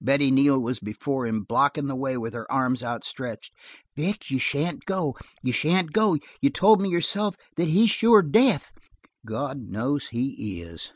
Betty 0.00 0.30
Neal 0.30 0.60
was 0.60 0.78
before 0.78 1.26
him, 1.26 1.42
blocking 1.42 1.88
the 1.88 1.96
way 1.96 2.16
with 2.16 2.34
her 2.34 2.46
arms 2.52 2.84
outstretched. 2.84 3.50
"Vic, 3.96 4.30
you 4.30 4.38
shan't 4.38 4.84
go. 4.84 5.16
You 5.42 5.52
shan't 5.52 5.90
go. 5.92 6.18
You've 6.40 6.52
told 6.52 6.80
me 6.80 6.88
yourself 6.88 7.34
that 7.56 7.66
he's 7.66 7.90
sure 7.90 8.22
death." 8.22 8.70
"God 9.26 9.58
knows 9.70 10.10
he 10.10 10.60
is." 10.62 10.92